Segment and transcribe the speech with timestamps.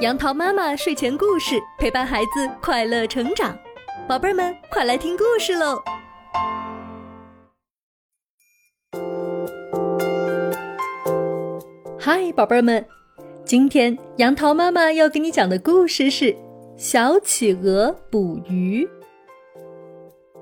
[0.00, 3.58] 杨桃妈妈睡前故事陪伴孩子快乐成长，
[4.08, 5.82] 宝贝儿们快来听故事喽！
[11.98, 12.86] 嗨，宝贝儿们，
[13.44, 16.26] 今天杨桃妈妈要给你讲的故事是
[16.76, 18.86] 《小企鹅捕鱼》。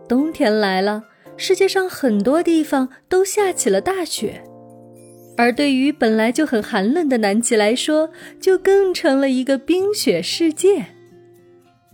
[0.06, 1.04] 冬天来了，
[1.38, 4.44] 世界上很多地方都下起了大雪。
[5.36, 8.10] 而对于本来就很寒冷的南极来说，
[8.40, 10.86] 就更成了一个冰雪世界。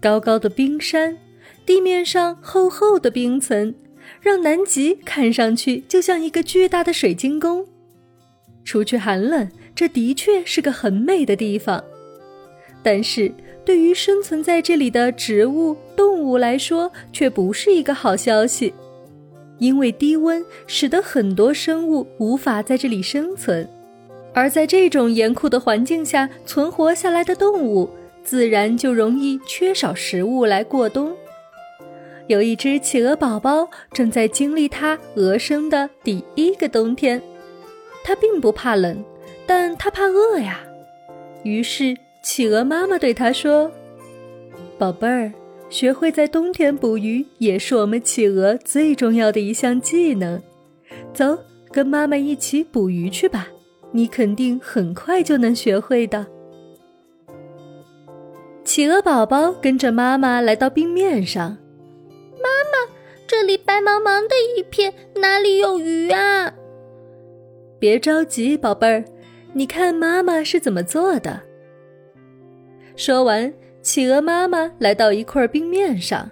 [0.01, 1.19] 高高的冰山，
[1.67, 3.75] 地面上厚厚的冰层，
[4.21, 7.67] 让南极看上去就像一个巨大的水晶宫。
[8.65, 11.83] 除去寒冷，这的确是个很美的地方。
[12.83, 13.33] 但是
[13.65, 18.73] 对于生存在这里的植物、动物来说，却不是一个好消息。
[19.63, 23.69] 因为低温使得很多生物无法在这里生存，
[24.35, 27.89] 而在这种严酷的环境下存活下来的动物，
[28.25, 31.17] 自然就容易缺少食物来过冬。
[32.27, 37.23] 有一只企鹅宝宝正在经历它鹅生的第一个冬天，
[38.03, 39.05] 它并不怕冷，
[39.47, 40.59] 但它怕饿呀。
[41.45, 43.71] 于是企鹅妈妈对它说
[44.77, 45.33] ：“宝贝儿。”
[45.73, 50.39] 学会在冬天捕鱼，也是我们企鹅最重要的一项技能。
[51.15, 51.39] 走，
[51.71, 53.49] 跟妈妈一起捕鱼去吧，
[53.91, 56.27] 你肯定很快就能学会的。
[58.63, 61.57] 企鹅宝宝跟着妈妈来到冰面上，
[62.37, 62.93] 妈妈，
[63.27, 66.53] 这里白茫茫的一片，哪里有鱼啊？
[67.79, 69.03] 别着急，宝贝儿，
[69.55, 71.41] 你看妈妈是怎么做的。
[72.95, 73.51] 说完。
[73.83, 76.31] 企鹅妈妈来到一块冰面上，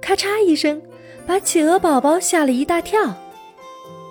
[0.00, 0.80] 咔嚓一声，
[1.26, 3.12] 把企鹅宝宝吓了一大跳。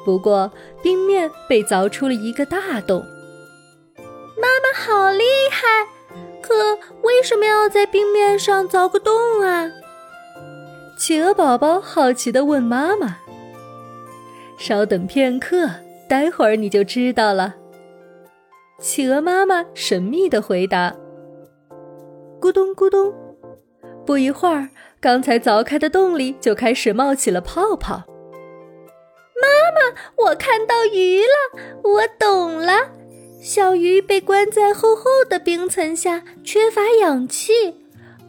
[0.04, 0.52] 不过，
[0.84, 3.02] 冰面被凿出了一个大洞。
[3.98, 5.88] 妈妈好厉害，
[6.42, 9.72] 可为什么要在冰面上凿个洞啊？
[10.98, 13.20] 企鹅宝宝好奇地问妈妈。
[14.58, 15.70] 稍等片刻，
[16.10, 17.56] 待会儿你就知道了。
[18.80, 20.94] 企鹅妈妈神秘地回答。
[22.52, 23.14] 咕咚咕咚，
[24.06, 24.68] 不一会儿，
[25.00, 28.04] 刚才凿开的洞里就开始冒起了泡泡。
[29.42, 32.92] 妈妈，我看到鱼了，我懂了。
[33.42, 37.54] 小鱼被关在厚厚的冰层下，缺乏氧气，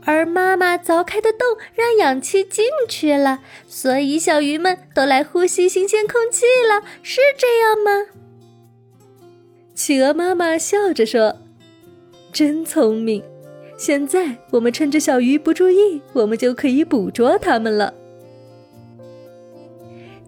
[0.05, 8.07] 而妈妈凿开的洞让氧气进去了，所以小鱼们都来呼吸新鲜空气了，是这样吗？
[9.75, 11.39] 企鹅妈妈笑着说
[12.33, 13.21] ：“真聪明。”
[13.83, 17.93] 现在我们趁着小鱼不注意，我们就可以捕捉它们了。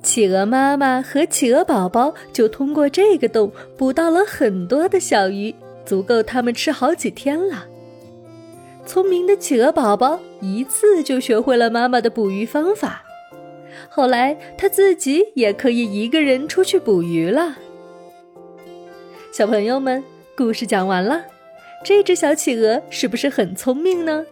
[0.03, 5.55] 企鹅妈妈和企鹅宝宝就通过这个洞捕到了很多的小鱼，
[5.85, 7.65] 足够他们吃好几天了。
[8.85, 13.05] 聪明的企鹅宝宝一次就学会了妈妈的捕鱼方法，
[13.89, 17.55] 后来他自己也可以一个人出去捕鱼了。
[19.31, 20.03] 小朋友们，
[20.37, 21.27] 故事讲完了。
[21.85, 24.25] 这只小企鹅是不是很聪明呢？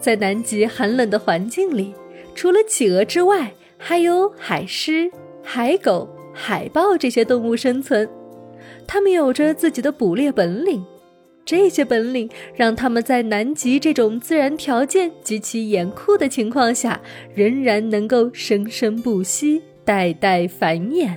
[0.00, 1.94] 在南极寒冷的环境里，
[2.34, 5.08] 除了企鹅之外，还有海狮、
[5.44, 8.08] 海狗、海豹这些动物生存。
[8.84, 10.84] 它们有着自己的捕猎本领，
[11.44, 17.00] 这些本领让它们在南极这种自然条件极其严酷的情况下，
[17.32, 21.16] 仍然能够生生不息、代代繁衍。